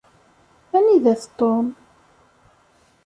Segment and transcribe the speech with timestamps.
[0.79, 1.65] Anida-t Tom?